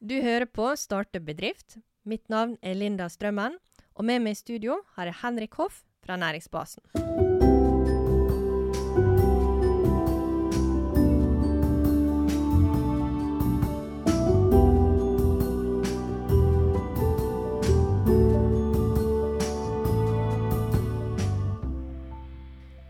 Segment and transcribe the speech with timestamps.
[0.00, 1.74] Du hører på Starte bedrift.
[2.08, 3.58] Mitt navn er Linda Strømmen,
[3.92, 6.80] og med meg i studio har jeg Henrik Hoff fra Næringsbasen.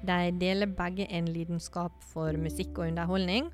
[0.07, 3.51] De deler begge en lidenskap for musikk og underholdning,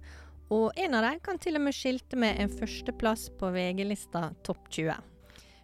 [0.53, 4.69] og en av dem kan til og med skilte med en førsteplass på VG-lista Topp
[4.71, 4.95] 20.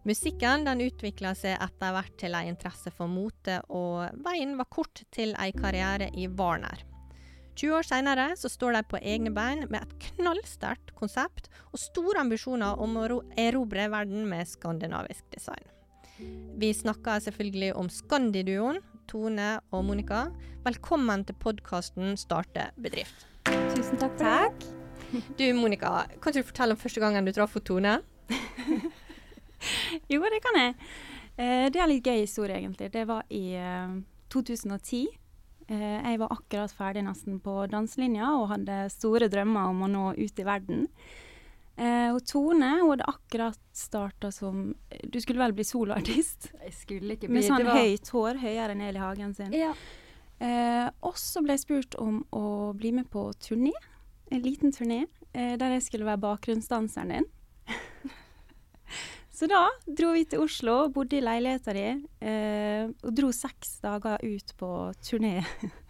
[0.02, 5.04] Musikken den utvikla seg etter hvert til ei interesse for mote, og veien var kort
[5.14, 6.82] til ei karriere i Warner.
[7.54, 12.24] 20 år senere så står de på egne bein med et knallsterkt konsept og store
[12.24, 15.68] ambisjoner om å erobre verden med skandinavisk design.
[16.58, 20.30] Vi snakker selvfølgelig om Skandiduoen, Tone og Monica.
[20.64, 23.31] Velkommen til podkasten Starte bedrift.
[23.46, 24.64] Tusen takk for Takk.
[25.38, 27.98] Du Monica, kan ikke du fortelle om første gangen du traff Tone?
[30.10, 30.74] Jo, det kan jeg.
[31.36, 32.88] Eh, det er en litt gøy historie, egentlig.
[32.94, 33.92] Det var i eh,
[34.32, 35.02] 2010.
[35.68, 40.06] Eh, jeg var akkurat ferdig nesten på danselinja og hadde store drømmer om å nå
[40.18, 40.88] ut i verden.
[41.78, 44.74] Eh, og Tone hun hadde akkurat starta som
[45.08, 46.50] Du skulle vel bli soloartist?
[46.58, 49.52] Jeg skulle ikke bli Med sånn var- høyt hår, høyere enn Eli Hagen sin.
[49.56, 49.70] Ja.
[50.42, 53.74] Eh, og så ble jeg spurt om å bli med på turné.
[54.32, 57.28] En liten turné eh, der jeg skulle være bakgrunnsdanseren din.
[59.36, 64.22] så da dro vi til Oslo, bodde i leiligheta di eh, og dro seks dager
[64.24, 64.70] ut på
[65.04, 65.38] turné.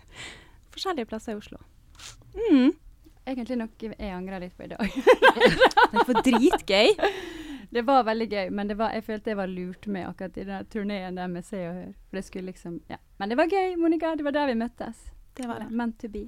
[0.75, 1.63] Forskjellige plasser i Oslo.
[2.37, 2.73] Mm.
[3.23, 5.01] Egentlig noe jeg angrer litt på i dag.
[5.93, 6.97] Det var dritgøy.
[7.73, 10.45] Det var veldig gøy, men det var, jeg følte jeg var lurt med akkurat i
[10.45, 11.93] den turneen der med Se og Hør.
[12.09, 12.99] For det skulle liksom, ja.
[13.17, 14.11] Men det var gøy, Monica.
[14.17, 15.07] Det var der vi møttes.
[15.39, 15.71] Det var det.
[15.73, 16.27] Meant to be.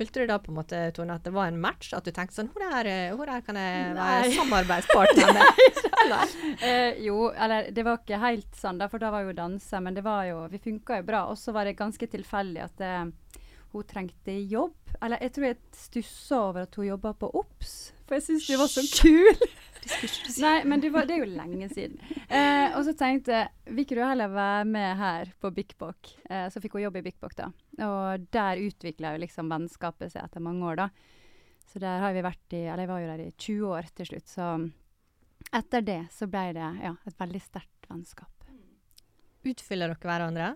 [0.00, 1.90] Følte du da på en måte, Tone, at det var en match?
[1.92, 2.86] At du tenkte sånn Hvor er,
[3.18, 5.50] hvor er kan jeg være samarbeidspartner med?
[6.64, 9.94] Eh, jo, eller det var ikke helt sånn, da, for da var jo danse, men
[9.94, 11.20] det var jo Vi funka jo bra.
[11.32, 13.04] Og så var det ganske tilfeldig at eh,
[13.74, 14.94] hun trengte jobb.
[15.02, 17.74] Eller jeg tror jeg stussa over at hun jobba på OBS,
[18.10, 19.50] for jeg syns de var så kule.
[20.42, 22.00] Nei, men det, var, det er jo lenge siden.
[22.26, 26.10] Eh, og så tenkte jeg, vil ikke du heller være med her på Bik Bok?
[26.26, 27.48] Eh, så fikk hun jobb i Bik Bok, da.
[27.86, 30.90] Og der utvikla jo liksom vennskapet seg etter mange år, da.
[31.70, 34.10] Så der har vi vært i Eller jeg var jo der i 20 år til
[34.10, 34.46] slutt, så
[35.54, 38.50] etter det så ble det ja, et veldig sterkt vennskap.
[39.46, 40.54] Utfyller dere hverandre?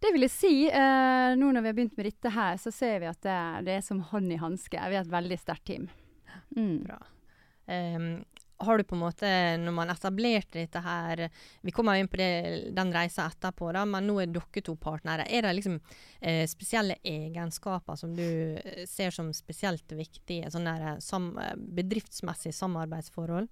[0.00, 0.54] Det vil jeg si.
[0.72, 3.74] Eh, nå når vi har begynt med dette her, så ser vi at det, det
[3.76, 4.78] er som hånd i hanske.
[4.80, 5.90] Vi er et veldig sterkt team.
[6.56, 6.82] Mm.
[6.84, 7.00] Bra.
[7.70, 8.12] Um,
[8.60, 11.22] har du på en måte, når man etablerte dette her
[11.64, 12.32] Vi kommer jo inn på det,
[12.76, 15.24] den reisa etterpå, da, men nå er dere to partnere.
[15.28, 15.78] Er det liksom
[16.20, 18.26] eh, spesielle egenskaper som du
[18.60, 23.48] eh, ser som spesielt viktige i sånne der, sam, eh, bedriftsmessige samarbeidsforhold?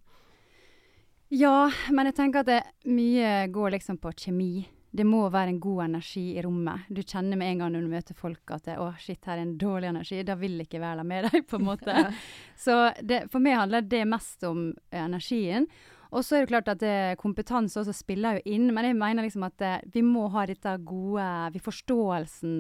[1.33, 4.67] Ja, men jeg tenker at det, mye går liksom på kjemi.
[4.91, 6.87] Det må være en god energi i rommet.
[6.89, 9.45] Du kjenner med en gang når du møter folk at det, å shit, her er
[9.45, 10.23] en dårlig energi.
[10.25, 11.99] Da vil ikke være med deg, på en måte.
[12.65, 15.69] Så det, for meg handler det mest om eh, energien.
[16.09, 19.27] Og så er det klart at det, kompetanse også spiller jo inn, men jeg mener
[19.27, 22.55] liksom at det, vi må ha dette gode vi Forståelsen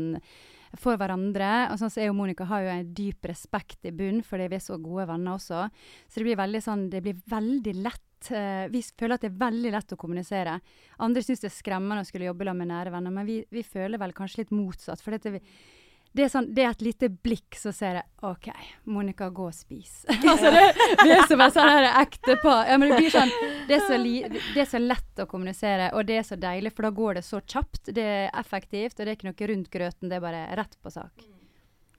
[0.76, 1.70] for hverandre.
[1.72, 4.58] Og sånn så jeg og Monica har jo en dyp respekt i bunn, fordi vi
[4.58, 5.64] er så gode venner også.
[6.04, 8.04] Så det blir veldig sånn Det blir veldig lett.
[8.34, 10.58] Eh, vi føler at det er veldig lett å kommunisere.
[11.04, 14.00] Andre syns det er skremmende å skulle jobbe med nære venner, men vi, vi føler
[14.00, 15.02] vel kanskje litt motsatt.
[15.04, 18.50] For dette, det, er sånn, det er et lite blikk, så ser jeg OK,
[18.90, 20.00] Monica, gå og spis.
[20.08, 20.64] altså det,
[21.04, 22.64] det er som et sånn ektepar.
[22.72, 23.32] Ja, det sånn
[23.68, 26.94] det er, det er så lett å kommunisere, og det er så deilig, for da
[26.96, 27.92] går det så kjapt.
[27.94, 30.94] Det er effektivt, og det er ikke noe rundt grøten, det er bare rett på
[30.94, 31.28] sak.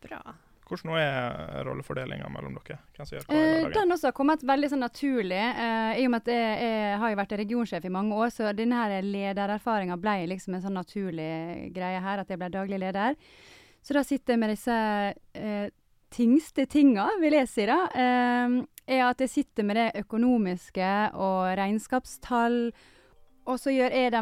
[0.04, 0.24] Bra.
[0.70, 2.78] Hvordan er rollefordelinga mellom dere?
[3.02, 5.40] Eh, den også har kommet veldig sånn naturlig.
[5.40, 8.84] Eh, I og med at jeg, jeg har vært regionsjef i mange år, så denne
[9.06, 13.18] ledererfaringa ble liksom en sånn naturlig greie her, at jeg ble daglig leder.
[13.82, 14.78] Så da sitter jeg med disse
[15.34, 15.70] eh,
[16.14, 17.80] tingste tinga, vil jeg si da.
[17.90, 18.60] Eh,
[18.90, 22.60] er at jeg sitter med det økonomiske og regnskapstall.
[23.50, 24.22] Og så gjør jeg de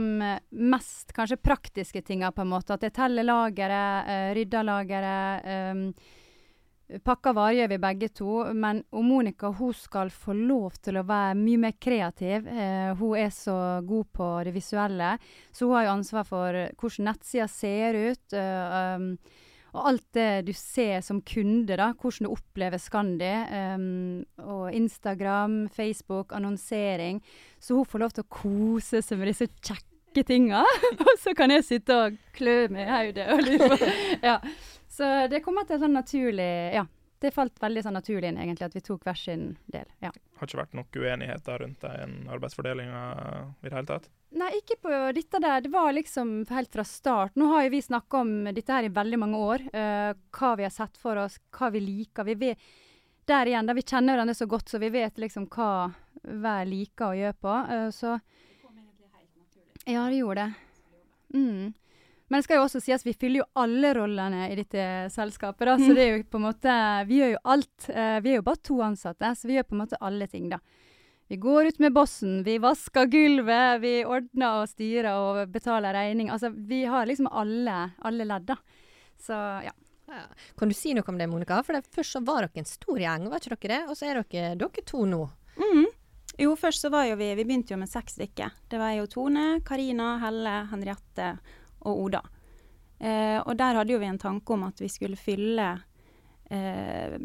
[0.71, 2.75] mest kanskje praktiske tinga, på en måte.
[2.75, 5.43] At jeg teller lageret, eh, rydder lageret.
[5.43, 6.15] Eh,
[7.04, 11.34] Pakka varer vi begge to, men og Monica hun skal få lov til å være
[11.36, 12.48] mye mer kreativ.
[12.48, 15.18] Eh, hun er så god på det visuelle,
[15.51, 18.34] så hun har jo ansvar for hvordan nettsida ser ut.
[18.39, 19.10] eh, um,
[19.75, 23.34] og alt det du ser som kunde, da, hvordan du opplever Skandi.
[23.51, 27.19] Um, og Instagram, Facebook, annonsering.
[27.60, 30.63] Så hun får lov til å kose seg med disse kjekke tinga.
[31.04, 33.28] og så kan jeg sitte og klø meg i hodet.
[33.36, 33.94] og lure på-
[34.24, 34.39] Ja.
[34.97, 36.88] Så det kommer til sånn naturlig Ja.
[37.17, 39.88] Det falt veldig sånn naturlig inn, egentlig, at vi tok hver sin del.
[40.05, 40.11] Ja.
[40.38, 42.99] har ikke vært noen uenigheter rundt den arbeidsfordelinga
[43.57, 44.05] i det hele tatt?
[44.38, 45.63] Nei, ikke på dette der.
[45.65, 47.33] Det var liksom helt fra start.
[47.33, 49.65] Nå har jo vi snakka om dette her i veldig mange år.
[49.73, 52.27] Uh, hva vi har sett for oss, hva vi liker.
[52.27, 52.69] Vi vet,
[53.25, 55.71] der igjen, da vi kjenner hverandre så godt, så vi vet liksom hva
[56.21, 57.57] hver liker å gjøre på.
[57.71, 58.19] Uh, så
[59.88, 60.53] Ja, det gjorde det.
[61.33, 61.73] Mm.
[62.29, 64.83] Men det skal jo også sies, vi fyller jo alle rollene i dette
[65.13, 65.65] selskapet.
[65.69, 66.74] da, Så det er jo på en måte
[67.07, 67.89] Vi gjør jo alt.
[67.89, 70.50] Eh, vi er jo bare to ansatte, så vi gjør på en måte alle ting,
[70.50, 70.59] da.
[71.29, 76.29] Vi går ut med bossen, vi vasker gulvet, vi ordner og styrer og betaler regning.
[76.31, 78.56] Altså, vi har liksom alle, alle ledd, da.
[79.19, 79.35] Så
[79.65, 79.74] ja.
[80.07, 80.21] Ja.
[80.57, 81.59] Kan du si noe om det, Monica?
[81.68, 83.79] For det, Først så var dere en stor gjeng, var ikke dere det?
[83.91, 85.25] Og så er dere, dere to nå.
[85.59, 85.85] Mhm.
[86.39, 88.51] Jo, først så var jo vi Vi begynte jo med seks stykker.
[88.69, 91.39] Det var jo Tone, Karina, Helle, Henriette
[91.88, 92.22] og Oda.
[93.00, 95.68] Eh, og der hadde jo vi en tanke om at vi skulle fylle
[96.50, 97.18] eh,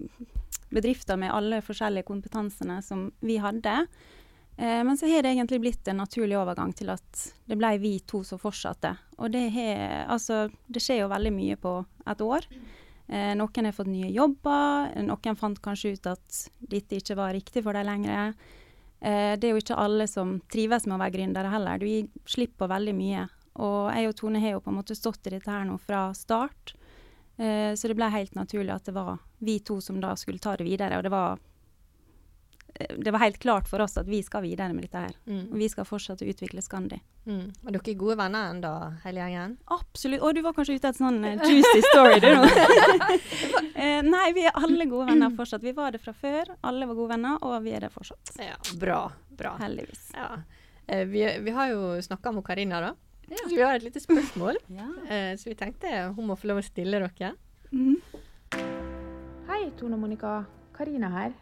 [0.72, 3.86] bedrifter med alle forskjellige kompetansene som vi hadde.
[4.56, 7.96] Eh, men så har det egentlig blitt en naturlig overgang til at det ble vi
[8.06, 8.94] to som fortsatte.
[9.18, 11.76] Og det, har, altså, det skjer jo veldig mye på
[12.12, 12.48] et år.
[13.08, 17.64] Eh, noen har fått nye jobber, noen fant kanskje ut at dette ikke var riktig
[17.64, 18.34] for dem lenger.
[19.00, 21.80] Eh, det er jo ikke alle som trives med å være gründere heller.
[21.80, 23.26] Du gir slipp på veldig mye.
[23.60, 26.08] Og jeg og Tone har jo på en måte stått i dette her nå fra
[26.16, 26.74] start.
[27.36, 30.56] Eh, så det ble helt naturlig at det var vi to som da skulle ta
[30.56, 30.96] det videre.
[30.98, 31.38] Og det var,
[32.74, 35.16] eh, det var helt klart for oss at vi skal videre med dette her.
[35.50, 37.00] Og vi skal fortsette å utvikle Skandi.
[37.26, 37.52] Mm.
[37.66, 38.70] Og dere er gode venner ennå,
[39.04, 39.52] hele gjengen?
[39.70, 40.22] Absolutt.
[40.26, 42.48] Og du var kanskje ute etter sånn eh, juicy story, du nå.
[43.82, 45.62] Eh, nei, vi er alle gode venner fortsatt.
[45.64, 46.52] Vi var det fra før.
[46.68, 48.30] Alle var gode venner, og vi er det fortsatt.
[48.38, 48.98] Ja, Bra.
[49.34, 49.56] bra.
[49.58, 50.12] Heldigvis.
[50.14, 50.28] Ja.
[50.86, 52.92] Eh, vi, vi har jo snakka med Karina, da.
[53.28, 54.58] Så vi har et lite spørsmål.
[54.80, 54.88] ja.
[55.08, 57.32] Eh, så vi tenkte hun må få lov å stille dere.
[59.48, 60.42] Hei, Tone Monica.
[60.72, 61.32] Karina her.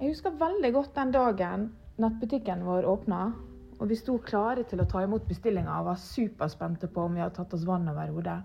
[0.00, 1.68] Jeg husker veldig godt den dagen
[2.02, 3.32] nettbutikken vår åpna,
[3.78, 7.22] og vi sto klare til å ta imot bestillinger og var superspente på om vi
[7.22, 8.38] hadde tatt oss vann over hodet.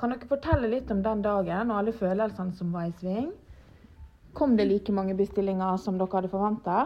[0.00, 3.30] Kan dere fortelle litt om den dagen og alle følelsene som var i sving?
[4.34, 6.84] Kom det like mange bestillinger som dere hadde forventa?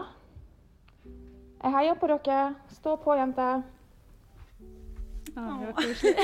[1.05, 2.55] Jeg heier på dere.
[2.73, 3.63] Stå på, jenter.
[5.33, 6.15] Ja, det var koselig.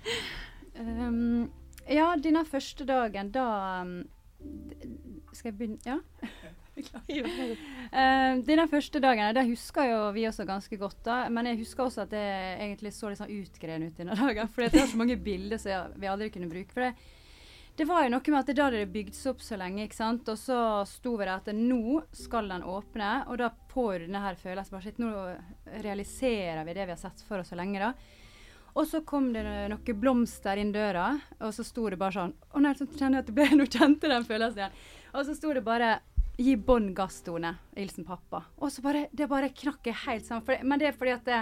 [0.80, 1.50] um,
[1.90, 3.46] ja, denne første dagen, da
[3.82, 3.94] um,
[5.32, 5.78] Skal jeg begynne?
[5.86, 5.98] Ja?
[6.80, 11.22] um, denne første dagen, det husker jo vi også ganske godt, da.
[11.28, 12.26] Men jeg husker også at det
[12.60, 14.48] egentlig så litt sånn utgren ut denne dagen.
[14.48, 16.72] For det er så mange bilder som vi aldri kunne bruke.
[16.72, 16.94] For det,
[17.80, 19.86] det var jo noe med at det da hadde det bygd seg opp så lenge,
[19.86, 20.26] ikke sant.
[20.28, 24.36] Og så sto vi der at nå skal den åpne, og da får denne her
[24.36, 25.12] følelsen bare nå
[25.86, 27.94] realiserer vi det vi har sett for oss så lenge, da.
[28.76, 31.06] Og så kom det noen blomster inn døra,
[31.40, 33.66] og så sto det bare sånn Å nei, så kjenner jeg at det ble Nå
[33.72, 34.76] kjente den følelsen igjen.
[35.16, 35.96] Og så sto det bare
[36.40, 37.50] Gi bånn gass, Tone.
[37.76, 38.44] Hilsen pappa.
[38.60, 40.44] Og så bare Det bare knakk helt sammen.
[40.44, 41.40] For, men det er fordi at det,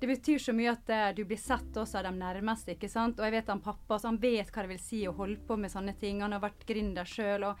[0.00, 3.18] det betyr så mye at eh, du blir sett også av de nærmeste, ikke sant.
[3.18, 5.56] Og jeg vet han pappa, så han vet hva det vil si å holde på
[5.56, 6.20] med sånne ting.
[6.24, 7.56] Han har vært gründer sjøl, og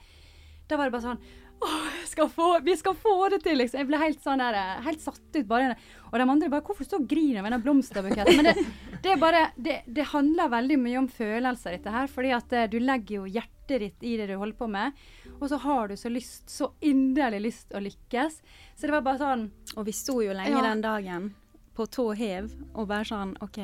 [0.68, 1.20] da var det bare sånn
[1.56, 1.68] Å,
[2.04, 3.78] skal få, vi skal få det til, liksom.
[3.80, 5.46] Jeg ble helt sånn der, eh, helt satt ut.
[5.48, 5.70] bare.
[6.10, 8.36] Og de andre bare Hvorfor står og griner med den blomsterbuketten?
[8.36, 8.64] Men det,
[9.00, 12.10] det er bare det, det handler veldig mye om følelser, dette her.
[12.12, 15.00] Fordi at eh, du legger jo hjertet ditt i det du holder på med.
[15.40, 18.36] Og så har du så lyst, så inderlig lyst å lykkes.
[18.76, 20.60] Så det var bare sånn Og vi sto jo lenge Ja.
[20.68, 21.32] den dagen
[21.76, 23.58] på tå hev og bare sånn OK,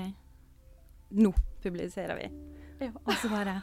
[1.17, 1.33] nå
[1.65, 2.29] publiserer vi.
[2.85, 2.93] ja.
[3.05, 3.61] Og så bare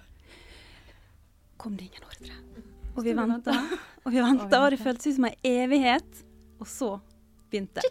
[1.59, 2.37] kom det ingen ordre.
[2.95, 3.53] Og vi venta,
[4.03, 6.23] og vi venta, og det føltes ut som ei evighet.
[6.59, 6.95] Og så
[7.51, 7.83] begynte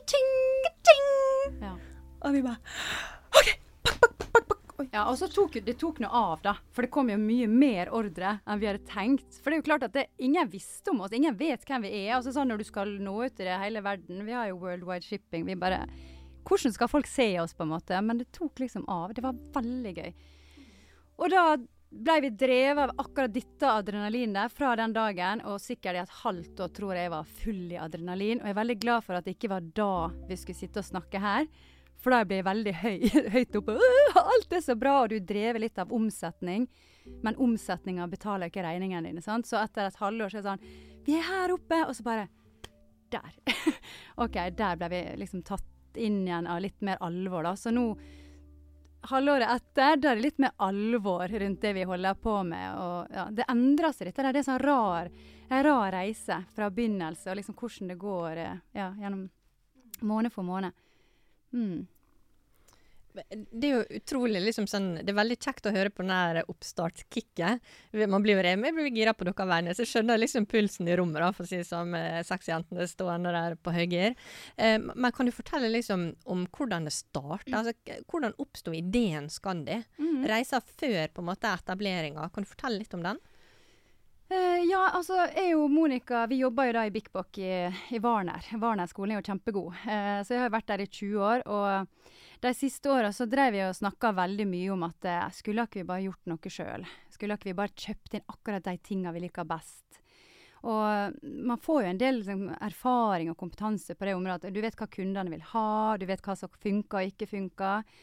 [1.63, 1.77] Ja.
[2.27, 2.59] Og vi bare
[4.93, 6.53] Ja, og så tok det tok noe av, da.
[6.73, 9.41] For det kom jo mye mer ordre enn vi hadde tenkt.
[9.43, 11.91] For det er jo klart at det, ingen visste om oss, ingen vet hvem vi
[12.05, 12.13] er.
[12.17, 15.05] Altså sånn Når du skal nå ut i det hele verden, vi har jo worldwide
[15.05, 15.45] shipping.
[15.49, 15.83] Vi bare
[16.49, 17.99] Hvordan skal folk se oss, på en måte?
[18.03, 19.13] Men det tok liksom av.
[19.15, 20.13] Det var veldig gøy.
[21.19, 21.45] Og da
[21.89, 26.61] ble vi drevet av akkurat dette adrenalinet fra den dagen, og sikkert i et halvt
[26.65, 28.43] år tror jeg jeg var full i adrenalin.
[28.43, 29.93] Og jeg er veldig glad for at det ikke var da
[30.29, 31.49] vi skulle sitte og snakke her.
[31.99, 32.99] For da blir jeg veldig høy,
[33.37, 33.79] høyt oppe.
[34.21, 36.69] Alt er så bra, og du drever litt av omsetning.
[37.25, 39.25] Men omsetninga betaler ikke regningene dine.
[39.25, 39.49] sant?
[39.49, 41.81] Så etter et halvår så er det sånn Vi er her oppe!
[41.89, 42.29] Og så bare
[43.09, 43.33] Der.
[44.25, 45.65] OK, der ble vi liksom tatt
[45.97, 47.57] inn igjen av litt mer alvor, da.
[47.57, 47.93] Så nå
[49.09, 52.79] halvåret etter, da er det litt mer alvor rundt det vi holder på med.
[52.79, 54.17] Og ja, det endrer seg litt.
[54.17, 55.11] Det er en sånn rar,
[55.49, 59.29] rar reise fra begynnelse, og liksom hvordan det går eh, ja, gjennom
[60.01, 60.77] måned for måned.
[61.53, 61.87] Mm.
[63.29, 67.65] Det er jo utrolig liksom sånn Det er veldig kjekt å høre på den oppstartskicket.
[68.07, 70.97] Man blir jo jeg blir gira på dere vegne, så jeg skjønner liksom pulsen i
[70.99, 74.15] rommet, da, for å si det sånn, med sexjentene stående der på høygir.
[74.57, 77.61] Eh, men kan du fortelle liksom om hvordan det starta?
[77.61, 77.75] Altså,
[78.09, 79.81] hvordan oppsto ideen Skandi?
[79.99, 80.23] Mm.
[80.29, 82.29] Reisa før på en måte etableringa.
[82.35, 83.21] Kan du fortelle litt om den?
[84.29, 87.53] Uh, ja, altså jeg og Monica vi jobber jo da i Bik Bok i,
[87.97, 88.45] i Varner.
[88.61, 89.73] Varner skolen er jo kjempegod.
[89.87, 91.45] Uh, så jeg har jo vært der i 20 år.
[91.49, 95.65] Og de siste åra så drev vi og snakka veldig mye om at eh, skulle
[95.67, 96.85] ikke vi bare gjort noe sjøl?
[97.11, 100.01] Skulle ikke vi bare kjøpt inn akkurat de tinga vi liker best?
[100.67, 104.53] Og man får jo en del liksom, erfaring og kompetanse på det området.
[104.55, 107.99] Du vet hva kundene vil ha, du vet hva som funker og ikke funker.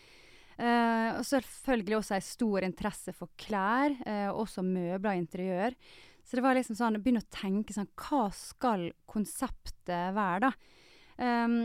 [0.55, 5.75] Uh, og selvfølgelig også en stor interesse for klær, uh, også møbler og interiør.
[6.23, 10.53] Så det var liksom sånn, begynne å tenke sånn, hva skal konseptet være da?
[11.19, 11.59] Um,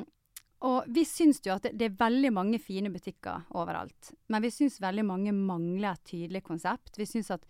[0.61, 4.11] og vi syns jo at det, det er veldig mange fine butikker overalt.
[4.29, 6.99] Men vi syns veldig mange mangler et tydelig konsept.
[7.01, 7.47] Vi syns at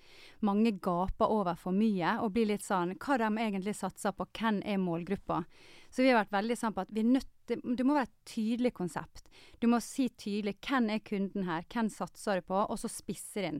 [0.46, 4.62] mange gaper over for mye og blir litt sånn Hva de egentlig satser på, hvem
[4.62, 5.42] er målgruppa?
[5.90, 9.24] Så vi har vært veldig sånn på at nødt det må være et tydelig konsept.
[9.58, 13.42] Du må si tydelig hvem er kunden her, hvem satser du på, og så spisse
[13.42, 13.58] inn.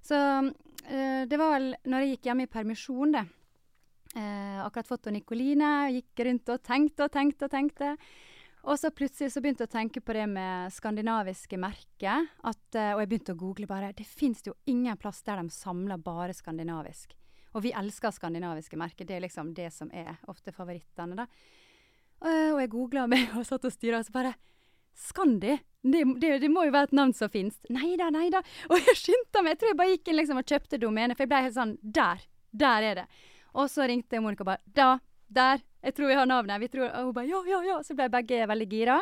[0.00, 3.26] Så øh, det var vel når jeg gikk hjemme i permisjon, det.
[4.16, 7.92] Eh, akkurat fått Nicoline, gikk rundt og tenkte og tenkte og tenkte.
[8.66, 12.26] Og så plutselig så begynte jeg å tenke på det med skandinaviske merker.
[12.42, 13.92] At, eh, og jeg begynte å google bare.
[13.96, 17.14] Det fins jo ingen plass der de samler bare skandinavisk.
[17.54, 19.06] Og vi elsker skandinaviske merker.
[19.06, 21.28] Det er liksom det som er ofte favorittene, da.
[22.24, 24.34] Eh, og jeg googla meg og satt og styra, og så bare
[24.98, 25.52] Skandi?
[25.82, 27.54] Det, det, det må jo være et navn som fins.
[27.70, 28.40] Nei da, nei da.
[28.72, 29.54] Og jeg skyndte meg.
[29.54, 31.76] Jeg tror jeg bare gikk inn liksom og kjøpte domene, for jeg ble helt sånn
[31.82, 32.24] Der!
[32.50, 33.04] Der er det.
[33.54, 34.88] Og så ringte Monica og bare Da!
[35.30, 35.62] Der!
[35.82, 36.60] Jeg tror vi har navnet.
[36.60, 37.78] Vi tror, og hun bare ja, ja, ja.
[37.86, 38.98] Så ble begge veldig gira.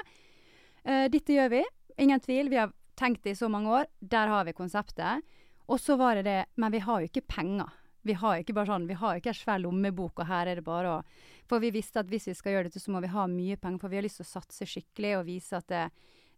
[0.85, 1.63] Eh, dette gjør vi.
[2.03, 2.51] Ingen tvil.
[2.53, 3.89] Vi har tenkt det i så mange år.
[4.01, 5.25] Der har vi konseptet.
[5.67, 7.73] Og så var det det Men vi har jo ikke penger.
[8.07, 10.47] Vi har jo ikke bare sånn, vi har jo ikke en svær lommebok, og her
[10.47, 10.99] er det bare å
[11.51, 13.81] For vi visste at hvis vi skal gjøre dette, så må vi ha mye penger.
[13.83, 15.85] For vi har lyst til å satse skikkelig og vise at det,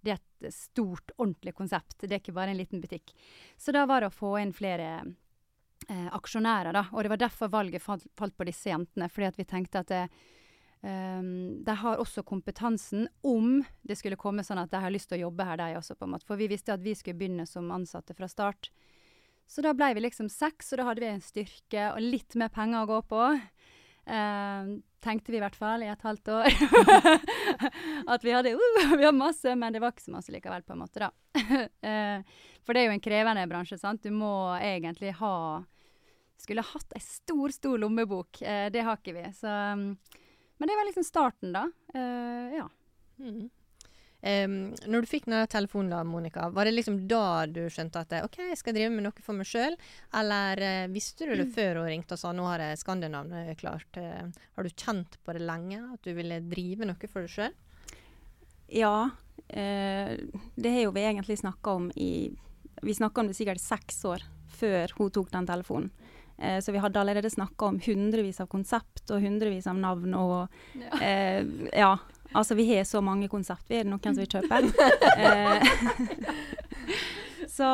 [0.05, 1.99] det er et stort, ordentlig konsept.
[2.01, 3.13] Det er ikke bare en liten butikk.
[3.61, 4.89] Så da var det å få inn flere
[5.91, 6.87] eh, aksjonærer, da.
[6.93, 9.11] Og det var derfor valget falt, falt på disse jentene.
[9.13, 10.03] Fordi at vi tenkte at det,
[10.81, 15.19] Um, de har også kompetansen om det skulle komme sånn at de har lyst til
[15.19, 16.27] å jobbe her, de også, på en måte.
[16.29, 18.71] For vi visste at vi skulle begynne som ansatte fra start.
[19.49, 22.53] Så da ble vi liksom seks, og da hadde vi en styrke og litt mer
[22.55, 23.25] penger å gå på.
[24.09, 26.47] Uh, tenkte vi i hvert fall i et halvt år.
[28.15, 30.77] at vi hadde, uh, vi hadde masse, men det var ikke så masse likevel, på
[30.77, 31.11] en måte, da.
[31.43, 34.05] uh, for det er jo en krevende bransje, sant.
[34.05, 35.35] Du må egentlig ha
[36.39, 38.43] Skulle hatt ei stor, stor lommebok.
[38.43, 39.27] Eh, det har ikke vi.
[39.37, 39.91] Så um,
[40.59, 41.71] men det var liksom starten, da.
[41.95, 42.69] Eh, ja.
[43.19, 43.51] Mm.
[44.19, 44.55] Um,
[44.91, 48.41] når du fikk denne telefonen, da, Monica, var det liksom da du skjønte at OK,
[48.51, 49.77] jeg skal drive med noe for meg sjøl?
[50.19, 53.87] Eller uh, visste du det før hun ringte og sa nå har jeg Skandinavnet klart?
[53.95, 54.27] Uh,
[54.59, 57.57] har du kjent på det lenge, at du ville drive noe for deg sjøl?
[58.69, 59.09] Ja.
[59.49, 62.29] det har jo vi egentlig snakka om i
[62.85, 64.27] Vi snakka om det sikkert seks år
[64.59, 65.89] før hun tok den telefonen.
[66.39, 70.49] Eh, så vi hadde allerede snakka om hundrevis av konsept og hundrevis av navn og
[70.79, 71.01] Ja.
[71.03, 71.97] eh, ja.
[72.37, 73.65] Altså, vi har så mange konsept.
[73.71, 74.59] Vi er det noen som vil kjøpe?
[75.17, 75.63] eh,
[77.49, 77.71] så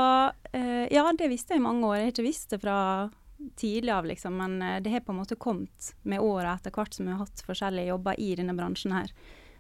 [0.53, 1.97] eh, ja, det visste jeg i mange år.
[1.99, 2.77] Jeg har ikke visst det fra
[3.59, 4.37] tidlig av, liksom.
[4.39, 7.25] Men eh, det har på en måte kommet med åra etter hvert som vi har
[7.25, 9.11] hatt forskjellige jobber i denne bransjen her.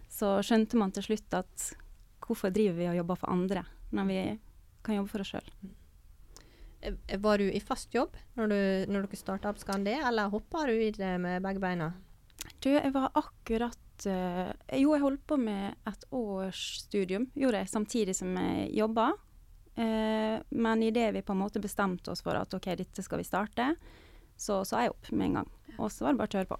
[0.08, 1.70] Så skjønte man til slutt at
[2.24, 4.20] hvorfor driver vi og jobber for andre når vi
[4.86, 5.50] kan jobbe for oss sjøl?
[6.84, 10.66] Eh, Var du i fast jobb når, du, når dere starta opp Skandi, eller hoppa
[10.68, 11.92] du i det med begge beina?
[12.60, 17.72] Du, jeg var akkurat uh, Jo, jeg holdt på med et års studium, gjorde jeg,
[17.72, 19.12] samtidig som jeg jobba.
[19.74, 23.28] Uh, men idet vi på en måte bestemte oss for at OK, dette skal vi
[23.28, 23.72] starte,
[24.36, 25.52] så sa jeg opp med en gang.
[25.78, 26.58] Og så var det bare å kjøre på.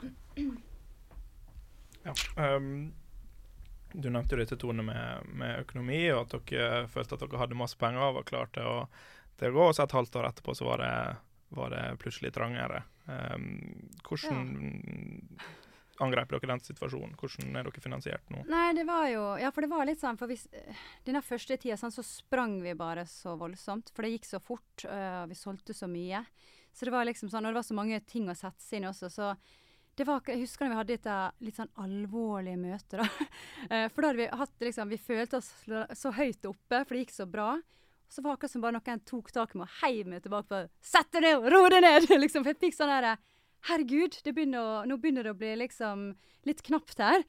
[2.04, 2.14] Ja.
[2.36, 2.92] Um,
[3.94, 7.58] du nevnte jo dette Tone med, med økonomi, og at dere følte at dere hadde
[7.58, 8.78] masse penger og var klare til å,
[9.40, 9.68] til å gå.
[9.68, 10.94] Og så et halvt år etterpå så var det,
[11.58, 12.82] var det plutselig trangere.
[13.04, 14.46] Um, hvordan
[16.02, 17.14] angrep dere den situasjonen?
[17.20, 18.44] Hvordan er dere finansiert nå?
[18.50, 20.46] Nei, det var jo Ja, for det var litt sånn For hvis,
[21.06, 23.92] denne første tida sånn, så sprang vi bare så voldsomt.
[23.94, 26.24] For det gikk så fort, og vi solgte så mye.
[26.74, 28.90] Så det var liksom sånn, og det var så mange ting å sette seg inn
[28.90, 29.34] også, så
[29.94, 32.98] det var, Jeg husker da vi hadde et litt sånn alvorlig møte.
[32.98, 33.06] da.
[33.70, 35.46] Eh, For da hadde vi hatt liksom Vi følte oss
[35.96, 37.54] så høyt oppe, for det gikk så bra.
[38.14, 40.46] Så var det akkurat som bare noen tok tak i meg og heiv meg tilbake
[40.52, 42.06] på Sett deg ned ro deg ned!
[42.24, 43.16] liksom, For jeg fikk sånn derre
[43.64, 46.10] Herregud, begynner å, nå begynner det å bli liksom
[46.44, 47.22] litt knapt her.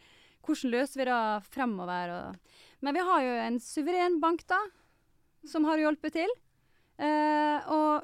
[0.44, 2.12] Hvordan løser vi det fremover?
[2.12, 4.60] Og, men vi har jo en suveren bank, da.
[5.48, 6.34] som har hjulpet til.
[7.00, 8.04] Eh, og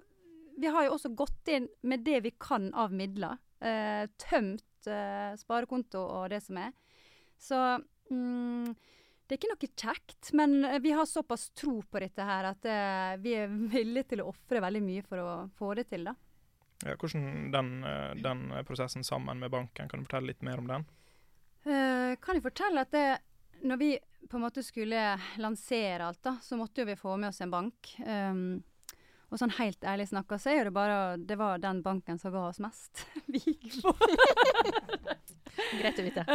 [0.63, 3.35] vi har jo også gått inn med det vi kan av midler.
[3.59, 6.71] Eh, tømt eh, sparekonto og det som er.
[7.35, 7.59] Så
[8.15, 8.71] mm,
[9.31, 12.65] det er ikke noe kjekt, men eh, vi har såpass tro på dette her at
[12.67, 16.15] eh, vi er villige til å ofre veldig mye for å få det til, da.
[16.81, 20.67] Ja, hvordan den, eh, den prosessen sammen med banken, kan du fortelle litt mer om
[20.67, 20.83] den?
[21.61, 23.05] Uh, kan jeg fortelle at det,
[23.69, 23.89] når vi
[24.27, 27.93] på en måte skulle lansere alt, da, så måtte vi få med oss en bank.
[28.03, 28.63] Um,
[29.31, 32.49] og sånn helt ærlig snakka, så er det bare Det var den banken som ga
[32.49, 33.05] oss mest.
[33.31, 33.93] vi gikk på.
[35.79, 36.25] Greit å vite.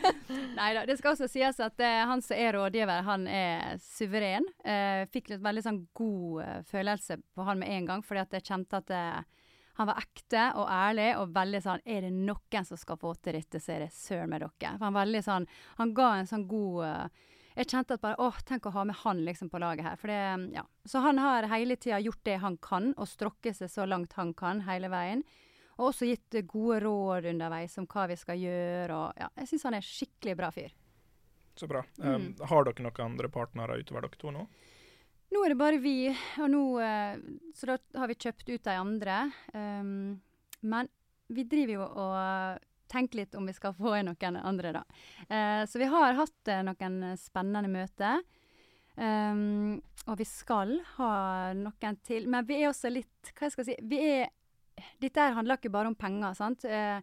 [0.58, 0.84] Nei da.
[0.86, 4.46] Det skal også sies at eh, han som er rådgiver, han er suveren.
[4.62, 8.38] Eh, fikk litt veldig sånn god eh, følelse på han med en gang, fordi at
[8.38, 9.44] jeg kjente at eh,
[9.74, 13.34] han var ekte og ærlig og veldig sånn Er det noen som skal få til
[13.34, 14.76] dette, så er det søren meg dere.
[14.76, 15.48] For han veldig sånn
[15.80, 18.96] Han ga en sånn god eh, jeg kjente at bare åh, tenk å ha med
[19.04, 19.98] han liksom på laget her.
[20.00, 20.20] For det,
[20.56, 20.64] ja.
[20.90, 24.32] Så han har hele tida gjort det han kan, og strokket seg så langt han
[24.34, 25.22] kan hele veien.
[25.76, 28.98] Og også gitt gode råd underveis om hva vi skal gjøre.
[28.98, 30.74] Og ja, jeg syns han er skikkelig bra fyr.
[31.54, 31.84] Så bra.
[32.02, 32.10] Mm.
[32.10, 34.44] Um, har dere noen andre partnere utover dere to nå?
[35.34, 35.98] Nå er det bare vi,
[36.42, 37.14] og nå uh,
[37.54, 39.18] Så da har vi kjøpt ut de andre.
[39.54, 40.18] Um,
[40.66, 40.90] men
[41.30, 44.84] vi driver jo og tenker litt om vi skal få inn noen andre, da.
[45.28, 48.24] Uh, så vi har hatt uh, noen spennende møter.
[48.94, 51.12] Um, og vi skal ha
[51.58, 52.28] noen til.
[52.30, 54.28] Men vi er også litt Hva jeg skal si vi er,
[55.02, 56.66] Dette handler ikke bare om penger, sant.
[56.68, 57.00] Uh,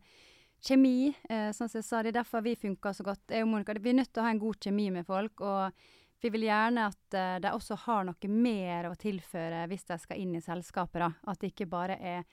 [0.62, 3.32] kjemi, sånn som jeg sa, det er derfor vi funker så godt.
[3.34, 5.42] Jeg og Monica, vi er nødt til å ha en god kjemi med folk.
[5.42, 5.80] og
[6.22, 10.22] vi vil gjerne at uh, de også har noe mer å tilføre hvis de skal
[10.22, 11.02] inn i selskapet.
[11.02, 11.10] da.
[11.32, 12.26] At det ikke bare er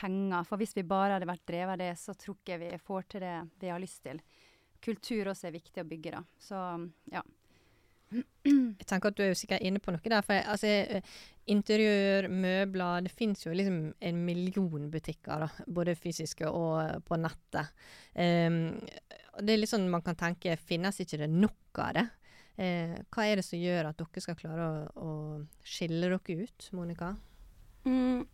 [0.00, 0.46] penger.
[0.48, 3.24] For hvis vi bare hadde vært drevet av det, så tror ikke vi får til
[3.24, 4.22] det vi har lyst til.
[4.84, 6.22] Kultur også er viktig å bygge, da.
[6.38, 6.62] Så
[7.12, 7.24] ja.
[8.08, 10.24] Jeg tenker at du er jo sikkert inne på noe der.
[10.24, 11.02] For altså,
[11.52, 17.74] interiør, møbler Det finnes jo liksom en million butikker, da, både fysiske og på nettet.
[18.14, 18.78] Um,
[19.38, 22.08] det er litt sånn man kan tenke Finnes ikke det nok av det?
[22.58, 25.10] Eh, hva er det som gjør at dere skal klare å, å
[25.62, 27.12] skille dere ut, Monica?
[27.86, 28.24] Mm,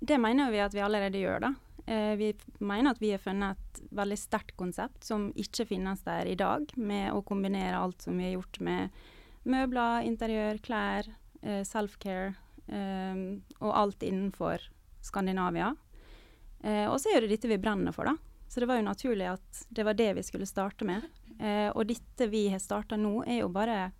[0.00, 1.54] det mener vi at vi allerede gjør, da.
[1.86, 6.26] Eh, vi mener at vi har funnet et veldig sterkt konsept som ikke finnes der
[6.26, 9.02] i dag, med å kombinere alt som vi har gjort med
[9.46, 11.06] møbler, interiør, klær,
[11.42, 12.34] eh, self-care
[12.66, 13.20] eh,
[13.60, 14.70] og alt innenfor
[15.06, 15.74] Skandinavia.
[16.66, 18.16] Og så er det dette vi brenner for, da.
[18.50, 21.04] Så det var jo naturlig at det var det vi skulle starte med.
[21.76, 23.92] Og dette vi har starta nå, er jo bare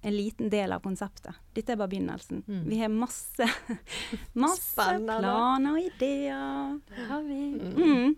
[0.00, 1.34] en liten del av konseptet.
[1.54, 2.44] Dette er bare begynnelsen.
[2.46, 2.64] Mm.
[2.68, 3.48] Vi har masse,
[4.44, 5.18] masse Spennende.
[5.18, 6.80] planer og ideer.
[6.94, 7.42] Det har vi.
[7.58, 8.16] Mm.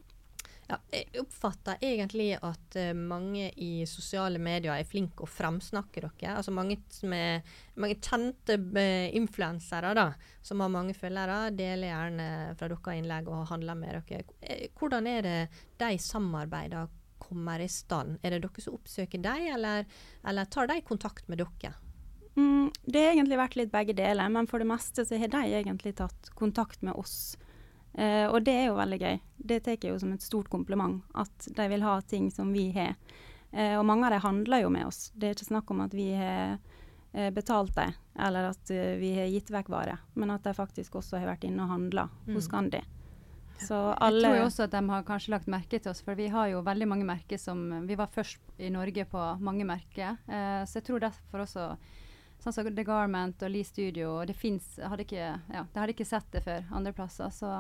[0.71, 6.37] Ja, jeg oppfatter egentlig at eh, mange i sosiale medier er flinke å fremsnakke dere.
[6.37, 7.41] Altså mange, som er,
[7.81, 10.07] mange kjente uh, influensere da,
[10.47, 12.29] som har mange følgere, deler gjerne
[12.61, 14.23] fra dere innlegg og handler med dere.
[14.47, 15.37] Eh, Hvordan er det
[15.81, 16.87] de samarbeider
[17.21, 18.19] kommer i stand?
[18.23, 19.87] Er det dere som oppsøker dem, eller,
[20.27, 21.75] eller tar de kontakt med dere?
[22.37, 25.45] Mm, det har egentlig vært litt begge deler, men for det meste så har de
[25.61, 27.37] egentlig tatt kontakt med oss.
[27.95, 29.17] Eh, og det er jo veldig gøy.
[29.51, 32.69] Det tar jeg jo som et stort kompliment, at de vil ha ting som vi
[32.77, 32.95] har.
[33.51, 35.09] Eh, og mange av dem handler jo med oss.
[35.15, 36.55] Det er ikke snakk om at vi har
[37.13, 41.01] eh, betalt dem, eller at eh, vi har gitt vekk varer, men at de faktisk
[41.03, 42.53] også har vært inne og handla hos Mm.
[42.55, 42.83] Gandhi.
[43.61, 46.29] Så Jeg tror jo også at de har kanskje lagt merke til oss, for vi
[46.33, 50.63] har jo veldig mange merker som Vi var først i Norge på mange merker, eh,
[50.65, 51.77] så jeg tror derfor også
[52.41, 55.93] Sånn som The Garment og Lee Studio, og det fins hadde ikke, ja, De hadde
[55.93, 57.51] ikke sett det før andre plasser, så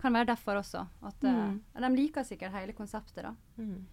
[0.00, 0.86] kan være derfor også.
[1.04, 1.60] At eh, Mm.
[1.76, 3.34] De liker sikkert hele konseptet, da.
[3.58, 3.84] Mm.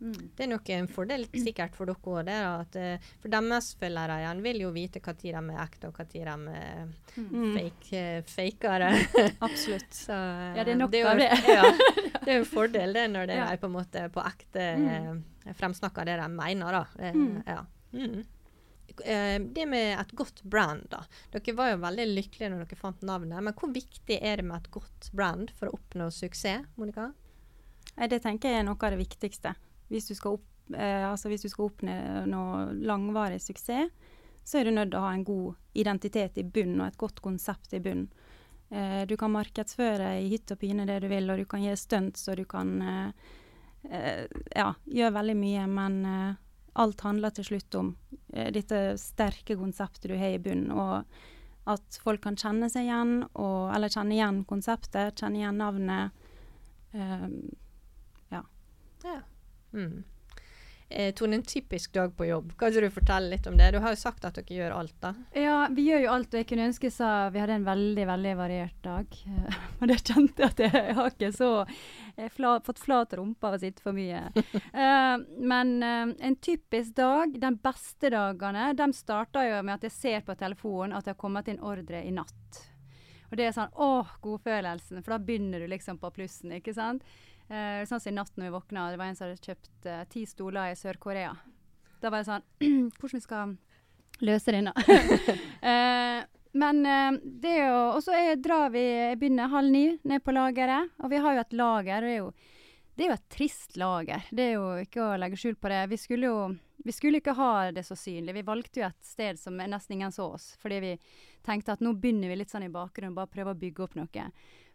[0.00, 0.30] Mm.
[0.36, 2.28] Det er nok en fordel sikkert for dere òg,
[2.60, 6.12] at eh, for deres følgere igjen vil jo vite når de er ekte, og når
[6.12, 7.54] de er Mm.
[7.56, 8.90] fake, eh, fakere.
[9.46, 9.90] Absolutt.
[10.06, 11.30] Så, eh, Ja, det er nok jo, av det.
[11.58, 11.72] ja,
[12.22, 13.48] det er en fordel det når de Ja.
[13.52, 15.24] er på måte på ekte Mm.
[15.58, 17.12] fremsnakker det de mener, da.
[17.12, 17.42] Mm.
[17.46, 17.64] ja.
[17.92, 18.24] Mm.
[19.04, 21.02] Eh, det med et godt brand, da.
[21.32, 24.56] Dere var jo veldig lykkelige når dere fant navnet, men hvor viktig er det med
[24.62, 27.12] et godt brand for å oppnå suksess, Monica?
[27.98, 29.54] Det tenker jeg er noe av det viktigste.
[29.88, 32.44] Hvis du skal, opp, eh, altså hvis du skal oppnå
[32.84, 33.92] langvarig suksess,
[34.48, 37.20] så er du nødt til å ha en god identitet i bunn og et godt
[37.20, 38.06] konsept i bunn.
[38.70, 41.74] Eh, du kan markedsføre i hytt og pine det du vil, og du kan gi
[41.76, 43.32] stunts, og du kan eh,
[43.90, 44.24] eh,
[44.56, 46.38] ja, gjøre veldig mye, men eh,
[46.80, 47.94] alt handler til slutt om
[48.32, 51.04] eh, dette sterke konseptet du har i bunn, og
[51.68, 56.28] at folk kan kjenne seg igjen, og, eller kjenne igjen konseptet, kjenne igjen navnet.
[56.96, 57.26] Eh,
[59.04, 59.20] Ja.
[59.72, 60.04] Mm.
[60.90, 62.52] Eh, Tone, en typisk dag på jobb.
[62.56, 63.66] Kan ikke du fortelle litt om det?
[63.74, 65.10] Du har jo sagt at dere gjør alt, da.
[65.36, 66.32] Ja, vi gjør jo alt.
[66.32, 69.18] Og jeg kunne ønske så vi hadde en veldig veldig variert dag.
[69.80, 71.50] Men det kjente jeg at jeg, jeg har ikke så
[72.18, 74.24] jeg har fått flat rumpe av å sitte for mye.
[74.72, 75.20] uh,
[75.52, 80.24] men uh, en typisk dag, de beste dagene, de starter jo med at jeg ser
[80.26, 82.64] på telefonen at det har kommet inn ordre i natt.
[83.28, 85.04] Og det er sånn åh, godfølelsen.
[85.04, 87.04] For da begynner du liksom på plussen, ikke sant.
[87.48, 90.02] Uh, sånn som i natt når vi våkna, det var en som hadde kjøpt uh,
[90.12, 91.30] ti stoler i Sør-Korea.
[92.02, 92.44] Da var det sånn
[93.00, 93.54] Hvordan vi skal
[94.28, 94.74] løse denne?
[95.70, 96.20] uh,
[96.58, 96.78] men
[97.22, 100.94] det er jo Og så drar vi Jeg begynner halv ni ned på lageret.
[101.04, 102.06] Og vi har jo et lager.
[102.06, 102.30] Det er jo,
[102.96, 104.24] det er jo et trist lager.
[104.30, 105.82] Det er jo ikke å legge skjul på det.
[105.92, 106.40] Vi skulle jo
[106.84, 108.34] vi skulle ikke ha det så synlig.
[108.34, 110.52] Vi valgte jo et sted som nesten ingen så oss.
[110.62, 110.92] Fordi vi
[111.44, 114.28] tenkte at nå begynner vi litt sånn i bakgrunnen, bare prøve å bygge opp noe.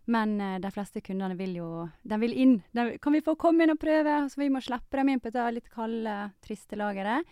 [0.06, 1.70] Men uh, de fleste kundene vil jo
[2.04, 2.58] De vil inn.
[2.76, 4.20] De, kan vi få komme inn og prøve?
[4.30, 7.28] Så vi må slippe dem inn på dette litt kalde, triste lageret.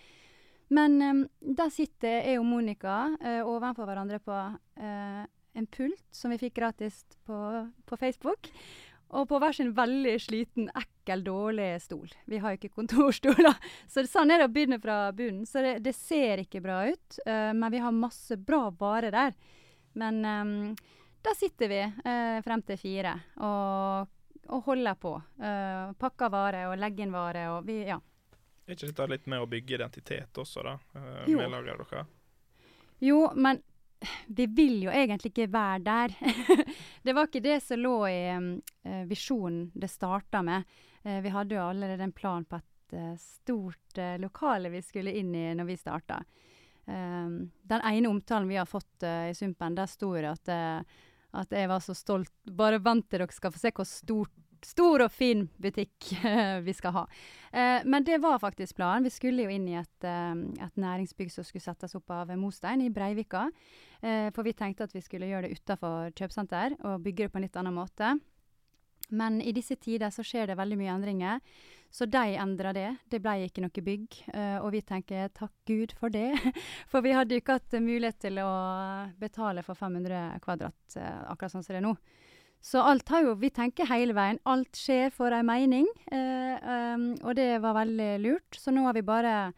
[0.71, 6.31] Men um, der sitter jeg og Monica uh, ovenfor hverandre på uh, en pult som
[6.31, 7.39] vi fikk gratis på,
[7.83, 8.47] på, Facebook.
[9.11, 12.07] Og på hver sin veldig sliten, ekkel, dårlig stol.
[12.31, 13.51] Vi har jo ikke kontorstoler.
[13.91, 15.43] Så sånn er det å begynne fra bunnen.
[15.43, 19.35] Så det, det ser ikke bra ut, men vi har masse bra vare der.
[19.99, 20.55] Men um,
[21.21, 23.13] da sitter vi eh, frem til fire
[23.45, 24.07] og,
[24.47, 25.15] og holder på.
[25.41, 27.99] Eh, pakker vare og legger inn vare og vi Ja.
[28.67, 30.77] Er ikke dette litt med å bygge identitet også, da?
[30.95, 31.37] Eh, Jo.
[31.41, 32.05] med laget dere?
[33.01, 33.59] Jo, men
[34.27, 36.13] vi vil jo egentlig ikke være der.
[37.03, 40.63] det var ikke det som lå i eh, visjonen det starta med.
[41.03, 45.13] Eh, vi hadde jo allerede en plan på et eh, stort eh, lokale vi skulle
[45.17, 46.21] inn i når vi starta.
[46.85, 51.01] Um, den ene omtalen vi har fått uh, i Sumpen, der sto det at, eh,
[51.37, 52.31] at jeg var så stolt.
[52.45, 56.11] Bare vent til dere skal få se hvor stort, stor og fin butikk
[56.67, 57.05] vi skal ha.
[57.51, 59.07] Eh, men det var faktisk planen.
[59.07, 60.33] Vi skulle jo inn i et, eh,
[60.65, 63.47] et næringsbygg som skulle settes opp av Mostein i Breivika.
[64.01, 67.41] Eh, for vi tenkte at vi skulle gjøre det utafor kjøpesenter og bygge det på
[67.41, 68.13] en litt annen måte.
[69.11, 71.39] Men i disse tider så skjer det veldig mye endringer.
[71.91, 72.87] Så de endra det.
[73.11, 74.19] Det ble ikke noe bygg.
[74.33, 76.31] eh, og vi tenker takk Gud for det.
[76.91, 78.51] For vi hadde jo ikke hatt mulighet til å
[79.19, 81.95] betale for 500 kvadrat, eh, akkurat sånn som det er nå.
[82.61, 84.39] Så alt har jo Vi tenker hele veien.
[84.45, 85.87] Alt skjer for ei mening.
[86.11, 88.55] eh, um, og det var veldig lurt.
[88.55, 89.51] Så nå har vi bare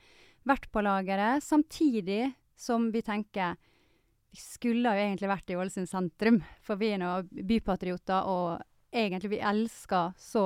[0.47, 3.55] vært på lageret, samtidig som vi tenker
[4.33, 8.63] vi skulle jo egentlig vært i Ålesund sentrum, for vi er nå bypatrioter og
[8.93, 10.43] egentlig vi elsker så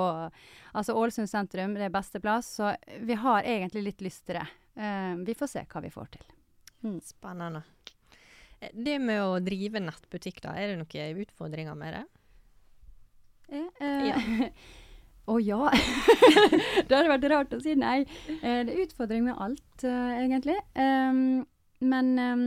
[0.77, 4.47] Altså Ålesund sentrum det er beste plass, så vi har egentlig litt lyst til det.
[4.77, 6.27] Uh, vi får se hva vi får til.
[7.03, 7.63] Spennende.
[8.59, 12.05] Eh, Det med å drive nettbutikk, da, er det noen utfordringer med det?
[13.49, 14.19] Eh, Ja.
[15.27, 15.67] Å ja.
[16.87, 17.97] det hadde vært rart å si nei.
[18.39, 20.55] Eh, det er utfordring med alt, eh, egentlig.
[20.79, 21.41] Um,
[21.83, 22.45] men um,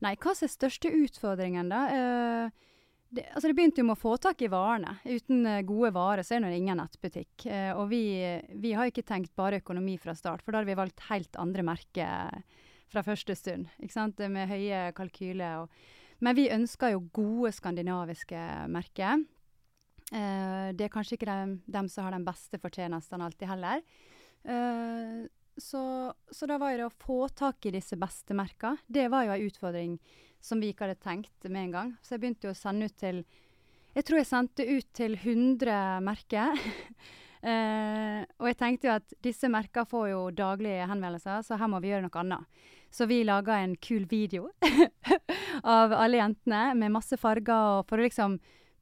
[0.00, 1.82] Nei, hva er største utfordringen, da?
[1.92, 2.70] Eh,
[3.14, 4.96] det, altså det begynte jo med å få tak i varene.
[5.04, 7.46] Uten eh, gode varer så er det ingen nettbutikk.
[7.46, 8.04] Eh, og vi,
[8.60, 11.66] vi har ikke tenkt bare økonomi fra start, for da hadde vi valgt helt andre
[11.66, 12.42] merker
[12.92, 13.70] fra første stund.
[13.82, 14.20] Ikke sant?
[14.30, 15.64] Med høye kalkyler.
[15.64, 19.24] Og, men vi ønsker jo gode skandinaviske merker.
[20.12, 23.82] Eh, det er kanskje ikke dem, dem som har den beste fortjenestene alltid heller.
[24.44, 25.24] Eh,
[25.56, 28.82] så, så da var det å få tak i disse beste merkene.
[28.86, 29.98] det var jo en utfordring
[30.44, 31.90] som vi ikke hadde tenkt med en gang.
[32.04, 33.24] Så jeg begynte jo å sende ut til
[33.94, 36.58] Jeg tror jeg sendte ut til 100 merker.
[37.46, 41.78] uh, og jeg tenkte jo at disse merka får jo daglige henvendelser, så her må
[41.80, 42.66] vi gjøre noe annet.
[42.94, 44.50] Så vi laga en kul video
[45.76, 48.36] av alle jentene med masse farger, og for å liksom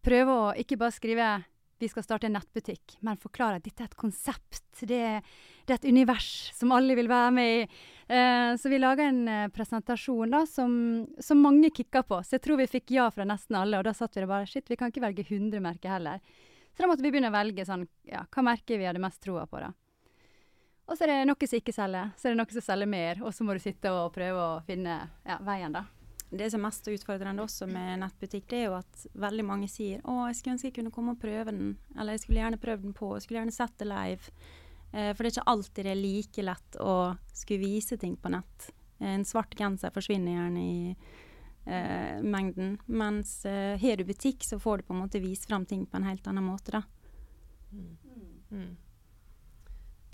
[0.04, 1.28] prøve å ikke bare skrive
[1.82, 4.62] 'vi skal starte en nettbutikk', men forklare at dette er et konsept.
[4.78, 5.00] Det,
[5.66, 7.64] det er et univers som alle vil være med i.
[8.06, 10.72] Eh, så vi laga en eh, presentasjon da, som,
[11.18, 12.20] som mange kicka på.
[12.22, 14.46] Så jeg tror vi fikk ja fra nesten alle, og da satt vi der bare
[14.46, 16.22] Shit, vi kan ikke velge 100 merker heller.
[16.70, 19.48] Så da måtte vi begynne å velge sånn, ja, hva merker vi hadde mest troa
[19.50, 19.72] på, da.
[20.86, 23.26] Og så er det noe som ikke selger, så er det noe som selger mer,
[23.26, 25.82] og så må du sitte og prøve å finne ja, veien, da.
[26.32, 30.00] Det som er mest utfordrende også med nettbutikk, det er jo at veldig mange sier
[30.08, 32.86] å, jeg skulle ønske jeg kunne komme og prøve den, eller jeg skulle gjerne prøvd
[32.86, 34.36] den på, jeg skulle gjerne sett det live.
[34.92, 36.94] Eh, for det er ikke alltid det er like lett å
[37.32, 38.70] skulle vise ting på nett.
[38.98, 40.94] Eh, En svart genser forsvinner gjerne i
[41.66, 45.66] eh, mengden, mens eh, har du butikk, så får du på en måte vise fram
[45.68, 46.82] ting på en helt annen måte, da.
[48.52, 48.72] Mm.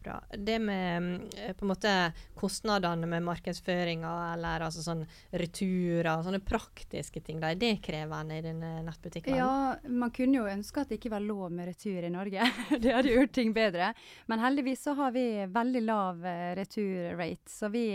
[0.02, 0.22] Bra.
[0.30, 1.92] Det med eh, på en måte
[2.38, 5.02] kostnadene med markedsføringa, eller altså sånn
[5.42, 9.38] returer, sånne praktiske ting, da, er det krevende i denne nettbutikken?
[9.40, 12.46] Ja, man kunne jo ønske at det ikke var lov med retur i Norge.
[12.82, 13.90] det hadde gjort ting bedre.
[14.30, 17.86] Men heldigvis så har vi veldig lav uh, returrate, så vi,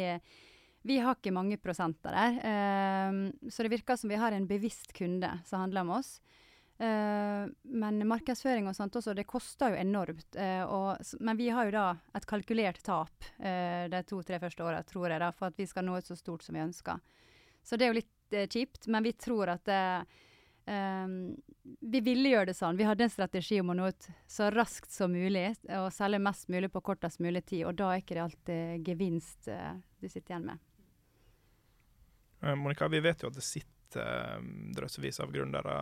[0.84, 2.40] vi har ikke mange prosenter der.
[3.14, 6.18] Um, så det virker som vi har en bevisst kunde som handler om oss.
[6.84, 10.36] Uh, men markedsføring og sånt også, det koster jo enormt.
[10.36, 11.86] Uh, og, men vi har jo da
[12.18, 15.86] et kalkulert tap uh, de to-tre første åra, tror jeg, da, for at vi skal
[15.88, 17.00] nå ut så stort som vi ønsker.
[17.64, 19.70] Så det er jo litt kjipt, men vi tror at
[20.66, 22.78] Vi ville gjøre det sånn.
[22.80, 26.48] Vi hadde en strategi om å nå ut så raskt som mulig og selge mest
[26.50, 30.48] mulig på kortest mulig tid, og da er ikke det alltid gevinst du sitter igjen
[30.50, 30.64] med.
[32.58, 34.38] Monica, vi vet jo at det sitter Eh,
[34.76, 35.76] drøssevis av gründere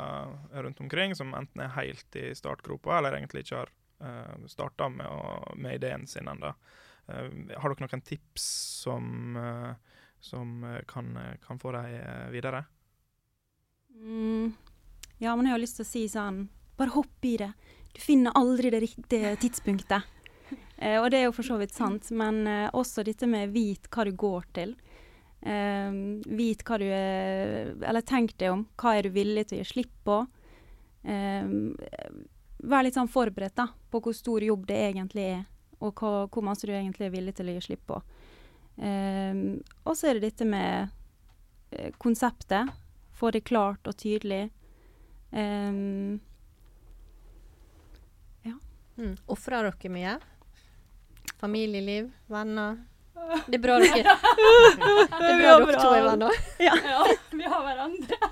[0.64, 3.72] rundt omkring som enten er helt i startgropa, eller egentlig ikke har
[4.04, 5.08] uh, starta med,
[5.56, 6.54] med, ideen sin ennå.
[7.08, 8.48] Uh, har dere noen tips
[8.84, 9.74] som, uh,
[10.20, 11.14] som kan,
[11.46, 11.96] kan, få dem
[12.34, 12.66] videre?
[13.96, 14.54] Mm.
[15.22, 16.48] Ja, men jeg har lyst til å si sånn
[16.80, 17.52] Bare hopp i det.
[17.94, 20.02] Du finner aldri det riktige tidspunktet.
[20.82, 23.86] Eh, og det er jo for så vidt sant, men eh, også dette med vit
[23.94, 24.72] hva du går til.
[25.42, 28.66] Um, vit hva du er Eller tenk deg om.
[28.78, 30.20] Hva er du villig til å gi slipp på?
[31.02, 31.74] Um,
[32.62, 35.40] vær litt sånn forberedt da, på hvor stor jobb det egentlig er,
[35.82, 37.98] og hva, hvor mye du egentlig er villig til å gi slipp på.
[38.78, 40.92] Um, og så er det dette med
[41.74, 42.70] uh, konseptet.
[43.18, 44.52] Få det klart og tydelig.
[45.32, 46.20] Um,
[48.46, 48.56] ja.
[48.98, 49.18] Mm.
[49.26, 50.16] Ofrer dere mye?
[51.42, 52.78] Familieliv, venner?
[53.48, 56.34] Det er bra dere Det er bra dere to er venner.
[56.60, 56.76] Ja.
[56.94, 57.02] ja.
[57.32, 58.18] Vi har hverandre.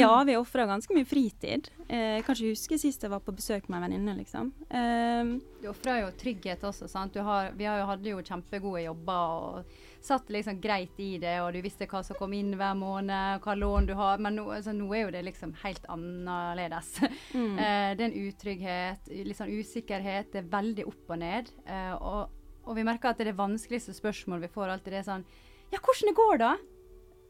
[0.00, 1.70] ja, vi ofra ganske mye fritid.
[1.88, 4.50] Eh, kanskje husker huske sist jeg var på besøk med en venninne, liksom.
[4.68, 5.30] Eh,
[5.62, 7.16] du ofra jo trygghet også, sant.
[7.16, 11.50] Har, vi har jo, hadde jo kjempegode jobber og satt liksom greit i det, og
[11.54, 14.20] du visste hva som kom inn hver måned, hva lån du har.
[14.22, 16.94] Men nå, altså, nå er jo det liksom helt annerledes.
[17.32, 17.56] Mm.
[17.58, 20.32] Eh, det er en utrygghet, litt sånn usikkerhet.
[20.32, 21.50] Det er veldig opp og ned.
[21.66, 22.37] Eh, og
[22.68, 25.24] og vi merker at det er det vanskeligste spørsmålet vi får alltid, det er sånn
[25.72, 26.52] Ja, hvordan det går da?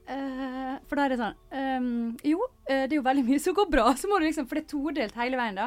[0.09, 1.89] Uh, for da er det sånn um,
[2.25, 3.91] Jo, uh, det er jo veldig mye som går bra.
[4.01, 5.67] Så må du liksom, For det er todelt hele veien, da.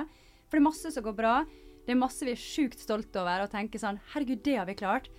[0.50, 1.34] For det er masse som går bra.
[1.86, 4.78] Det er masse vi er sjukt stolte over og tenker sånn Herregud, det har vi
[4.80, 5.12] klart.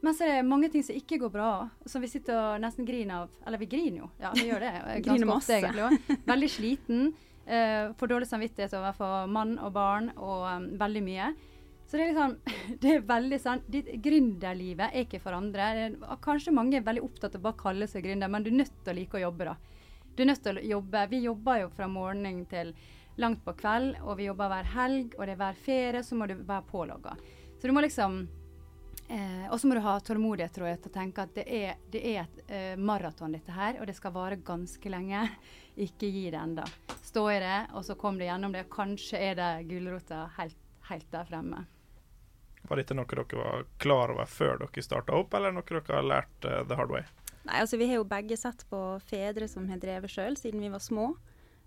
[0.00, 1.50] Men så er det mange ting som ikke går bra,
[1.84, 3.34] som vi sitter og nesten griner av.
[3.44, 4.72] Eller vi griner jo, ja, vi gjør det.
[5.04, 5.58] griner masse.
[5.58, 7.10] egentlig Veldig sliten.
[7.44, 11.30] Uh, får dårlig samvittighet overfor mann og barn og um, veldig mye.
[11.90, 12.36] Så det er liksom
[12.82, 13.64] Det er veldig sånn
[14.04, 15.90] Gründerlivet er ikke for andre.
[16.22, 18.78] Kanskje mange er veldig opptatt av å bare kalle seg gründer, men du er nødt
[18.84, 19.56] til å like å jobbe, da.
[20.14, 21.06] Du er nødt til å jobbe.
[21.10, 22.74] Vi jobber jo fra morgen til
[23.20, 26.28] langt på kveld, og vi jobber hver helg, og det er hver ferie, så må
[26.30, 27.16] du være pålogga.
[27.60, 28.20] Så du må liksom
[29.08, 31.82] eh, Og så må du ha tålmodighet, tror jeg, til å tenke at det er,
[31.92, 35.26] det er et eh, maraton, dette her, og det skal vare ganske lenge.
[35.86, 36.64] Ikke gi det enda.
[37.04, 38.68] Stå i det, og så kom du gjennom det.
[38.72, 41.66] Kanskje er det gulrota helt, helt der fremme.
[42.68, 46.06] Var dette noe dere var klar over før dere starta opp, eller noe dere har
[46.06, 47.02] lært uh, the hard way?
[47.42, 50.72] Nei, altså Vi har jo begge sett på fedre som har drevet sjøl siden vi
[50.72, 51.12] var små.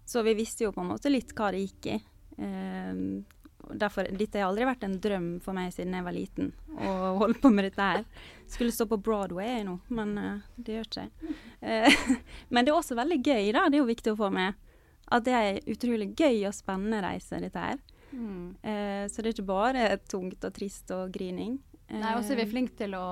[0.05, 1.97] Så vi visste jo på en måte litt hva det gikk i.
[2.37, 3.23] Um,
[3.71, 7.39] derfor, Dette har aldri vært en drøm for meg siden jeg var liten, å holde
[7.39, 8.03] på med dette her.
[8.51, 11.39] Skulle stå på Broadway nå, men uh, det gjør ikke jeg.
[11.63, 12.19] Uh,
[12.53, 13.65] men det er også veldig gøy, da.
[13.67, 14.59] Det er jo viktig å få med.
[15.13, 17.81] At det er utrolig gøy og spennende reise, dette her.
[18.13, 18.55] Mm.
[18.61, 21.57] Eh, så det er ikke bare tungt og trist og grining.
[21.87, 23.05] Eh, Nei, også er vi flinke til å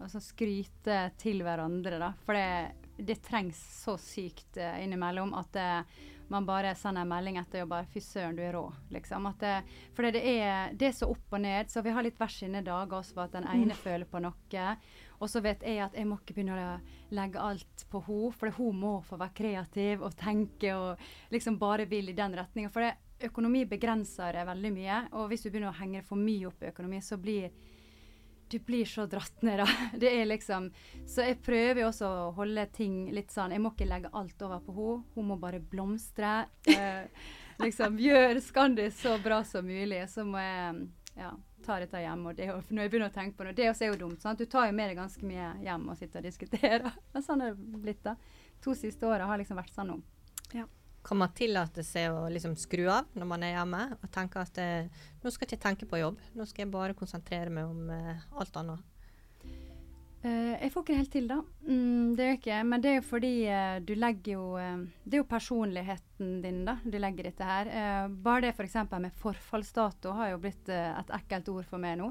[0.00, 2.12] altså, skryte til hverandre, da.
[2.26, 5.68] For det, det trengs så sykt uh, innimellom at det,
[6.28, 9.30] man bare sender en melding etter og bare 'Fy søren, du er rå', liksom.
[9.40, 9.54] Det,
[9.96, 11.70] for det er, det er, så opp og ned.
[11.72, 13.80] Så vi har litt hver sine dager også for at den ene mm.
[13.80, 14.66] føler på noe.
[15.18, 16.74] Og så vet jeg at jeg må ikke begynne å
[17.16, 21.88] legge alt på henne, for hun må få være kreativ og tenke og liksom bare
[21.90, 22.70] vil i den retninga.
[22.70, 22.92] For det,
[23.24, 25.00] økonomi begrenser det veldig mye.
[25.18, 27.50] Og hvis du begynner å henge for mye opp i økonomi, så blir
[28.48, 29.66] du blir så dratt ned, da.
[30.00, 30.70] Det er liksom
[31.06, 34.40] Så jeg prøver jo også å holde ting litt sånn Jeg må ikke legge alt
[34.42, 35.02] over på henne.
[35.14, 36.46] Hun må bare blomstre.
[36.64, 37.04] Eh,
[37.64, 40.00] liksom gjøre Skandis så bra som mulig.
[40.08, 41.34] Så må jeg ja,
[41.66, 42.24] ta dette hjem.
[42.30, 44.22] Og det, når jeg begynner å tenke på det, det også er jo dumt.
[44.24, 44.40] sant?
[44.40, 46.88] Du tar jo med deg ganske mye hjem og sitter og diskuterer.
[47.12, 48.16] Men sånn er det blitt, da.
[48.64, 50.00] To siste åra har liksom vært sånn nå.
[50.56, 50.64] Ja
[51.08, 54.60] kan man tillate seg å liksom skru av når man er hjemme og tenke at
[54.60, 54.90] eh,
[55.22, 58.26] nå skal jeg ikke tenke på jobb, nå skal jeg bare konsentrere meg om eh,
[58.36, 58.86] alt annet?
[60.18, 61.36] Uh, jeg får ikke det helt til, da.
[61.62, 62.66] Mm, det gjør jeg.
[62.66, 66.64] Men det er jo fordi uh, du legger jo uh, Det er jo personligheten din
[66.66, 67.70] da, du legger dette her.
[68.10, 68.74] bare det f.eks.
[68.90, 72.10] For med forfallsdato har jo blitt et ekkelt ord for meg nå.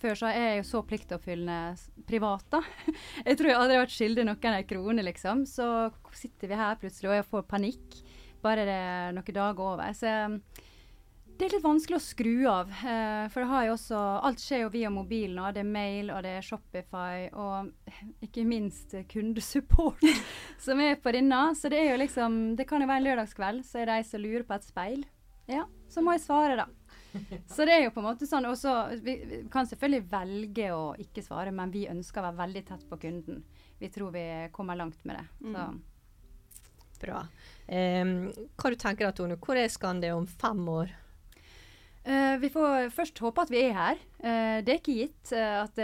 [0.00, 2.60] Før så er jeg jo så pliktoppfyllende privat, da.
[3.28, 5.46] jeg tror jeg aldri har vært skyldig noen en krone, liksom.
[5.48, 5.68] Så
[6.12, 7.98] sitter vi her plutselig, og jeg får panikk
[8.44, 9.92] bare det er noen dager over.
[9.96, 10.10] Så
[11.34, 12.70] det er litt vanskelig å skru av.
[12.70, 15.48] Eh, for det har jo også Alt skjer jo via mobilen nå.
[15.54, 17.72] Det er mail, og det er Shopify, og
[18.26, 20.04] ikke minst kundesupport
[20.64, 21.42] som er på denne.
[21.58, 24.06] Så det er jo liksom Det kan jo være en lørdagskveld, så er det ei
[24.06, 25.04] som lurer på et speil.
[25.50, 26.68] Ja, så må jeg svare, da.
[27.46, 28.46] Så det er jo på en måte sånn.
[28.50, 28.74] Og så
[29.04, 32.86] vi, vi kan selvfølgelig velge å ikke svare, men vi ønsker å være veldig tett
[32.90, 33.42] på kunden.
[33.80, 35.26] Vi tror vi kommer langt med det.
[35.40, 35.66] Så.
[35.68, 35.82] Mm.
[37.04, 37.24] Bra.
[37.68, 38.12] Um,
[38.56, 39.38] hva du tenker du, Tone?
[39.40, 40.92] Hvor er Skandi om fem år?
[42.04, 44.00] Uh, vi får først håpe at vi er her.
[44.20, 45.78] Uh, det er ikke gitt uh, at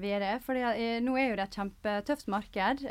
[0.00, 0.34] vi er det.
[0.44, 0.56] For
[1.04, 2.86] nå er jo det et kjempetøft marked.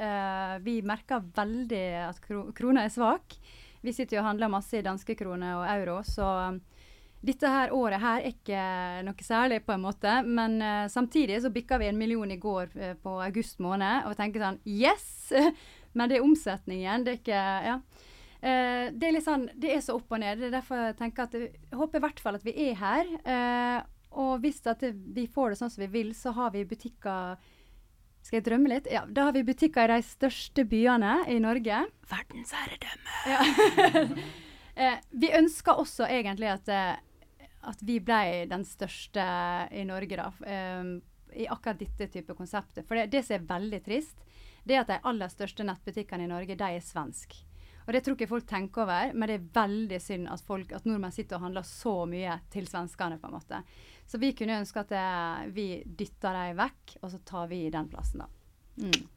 [0.66, 3.38] vi merker veldig at kro krona er svak.
[3.82, 6.58] Vi sitter jo og handler masse i danske kroner og euro, så um,
[7.26, 8.60] dette her året her er ikke
[9.04, 10.14] noe særlig, på en måte.
[10.24, 12.72] Men samtidig så bikka vi en million i går
[13.04, 15.34] på august måned, og tenker sånn Yes!
[15.98, 17.04] Men det er omsetningen.
[17.04, 17.80] Det er ikke Ja.
[18.40, 20.40] Uh, det er litt sånn, det er så opp og ned.
[20.40, 23.10] Det er derfor jeg tenker at jeg håper i hvert fall at vi er her.
[23.28, 23.80] Uh,
[24.24, 27.36] og hvis at vi får det sånn som vi vil, så har vi butikker
[28.24, 28.88] Skal jeg drømme litt?
[28.92, 31.84] Ja, da har vi butikker i de største byene i Norge.
[32.10, 33.20] Verdensherredømme!
[33.28, 33.44] Ja.
[34.80, 36.72] uh, vi ønsker også egentlig at,
[37.68, 39.24] at vi ble den største
[39.76, 40.30] i Norge, da.
[41.30, 42.88] I akkurat dette type konseptet.
[42.88, 44.24] For det, det som er veldig trist,
[44.64, 47.44] det er at de aller største nettbutikkene i Norge, de er svenske.
[47.90, 50.86] Og det tror ikke folk tenker over, men det er veldig synd at, folk, at
[50.86, 53.62] nordmenn sitter og handler så mye til svenskene, på en måte.
[54.06, 57.90] Så vi kunne ønske at det, vi dytter dem vekk, og så tar vi den
[57.90, 58.30] plassen, da.
[58.80, 59.08] Mm.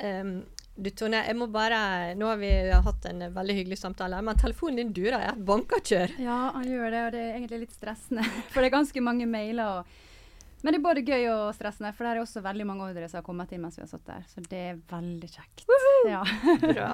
[0.00, 0.34] Um,
[0.76, 4.80] du Tone, jeg må bare Nå har vi hatt en veldig hyggelig samtale, men telefonen
[4.80, 5.24] din durer.
[5.26, 6.14] Jeg banker kjør.
[6.22, 8.24] Ja, han gjør det, og det er egentlig litt stressende.
[8.52, 9.80] For det er ganske mange mailer.
[9.80, 13.06] Og, men det er både gøy og stressende, for det er også veldig mange ordre
[13.08, 14.26] som har kommet inn mens vi har sittet der.
[14.28, 15.62] Så det er veldig kjekt.
[16.04, 16.20] Ja.
[16.60, 16.90] Bra.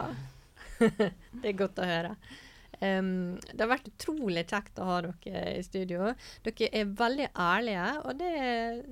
[1.43, 2.13] det er godt å høre.
[2.77, 6.11] Um, det har vært utrolig kjekt å ha dere i studio.
[6.45, 8.33] Dere er veldig ærlige, og det,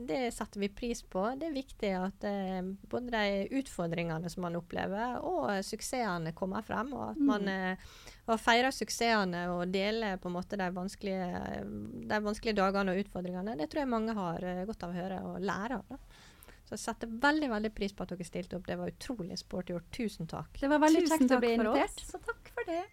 [0.09, 1.27] det setter vi pris på.
[1.40, 6.94] Det er viktig at uh, både de utfordringene som man opplever, og suksessene kommer frem.
[6.97, 7.29] Og at mm.
[7.29, 11.64] man uh, feirer suksessene og deler på en måte de vanskelige,
[12.09, 13.59] de vanskelige dagene og utfordringene.
[13.61, 15.90] Det tror jeg mange har uh, godt av å høre og lære av.
[15.92, 16.23] Da.
[16.64, 18.64] Så jeg setter veldig veldig pris på at dere stilte opp.
[18.64, 19.90] Det var utrolig sporty gjort.
[19.92, 20.55] Tusen takk.
[20.57, 22.07] Det var veldig Tusen kjekt å bli invitert.
[22.09, 22.87] Så takk for det.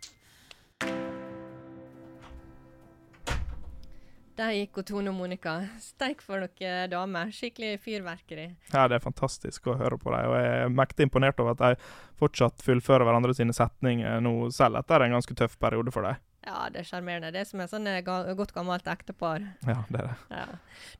[4.41, 5.57] Der gikk Tone og Monica.
[5.83, 7.29] Steik for dere damer.
[7.35, 8.47] Skikkelig fyrverkeri.
[8.71, 10.31] Ja, det er fantastisk å høre på dem.
[10.31, 14.79] Og jeg er mektig imponert over at de fortsatt fullfører hverandre sine setninger nå, selv
[14.81, 16.17] etter en ganske tøff periode for dem.
[16.41, 17.29] Ja, det er sjarmerende.
[17.35, 19.45] Det er som et sånn eh, godt gammelt ektepar.
[19.67, 20.15] Ja, det er det.
[20.33, 20.45] Ja.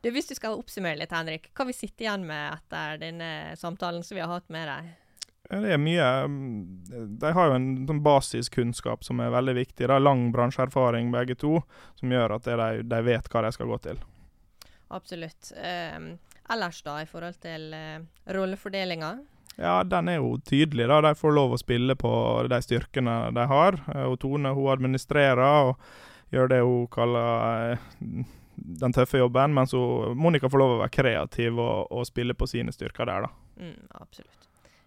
[0.04, 4.06] Du, hvis du skal oppsummere litt, Henrik, hva vi sitter igjen med etter denne samtalen
[4.06, 4.92] som vi har hatt med deg?
[5.50, 9.84] Det er mye mm, De har jo en sånn basiskunnskap som er veldig viktig.
[9.84, 11.58] Det er lang bransjeerfaring begge to,
[11.98, 14.00] som gjør at de, de vet hva de skal gå til.
[14.92, 15.52] Absolutt.
[15.56, 15.98] Eh,
[16.52, 18.00] ellers, da, i forhold til eh,
[18.36, 19.16] rollefordelinga?
[19.56, 20.88] Ja, den er jo tydelig.
[20.88, 21.00] da.
[21.00, 22.12] De får lov å spille på
[22.48, 23.80] de styrkene de har.
[23.94, 29.74] Eh, og Tone hun administrerer og gjør det hun kaller eh, den tøffe jobben, mens
[29.76, 33.28] hun, Monica får lov å være kreativ og, og spille på sine styrker der.
[33.28, 33.60] da.
[33.60, 34.41] Mm, absolutt.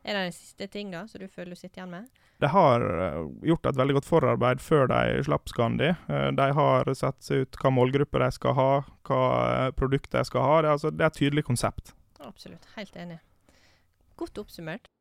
[0.05, 2.23] Er det den siste ting da, som du føler du sitter igjen med?
[2.43, 5.93] De har eh, gjort et veldig godt forarbeid før de slapp Scandi.
[6.37, 8.71] De har sett seg ut hva målgruppe de skal ha,
[9.07, 9.21] hva
[9.79, 10.57] produkt de skal ha.
[10.61, 11.95] Det er, altså, det er et tydelig konsept.
[12.21, 12.67] Absolutt.
[12.77, 13.17] Helt enig.
[14.19, 14.91] Godt oppsummert.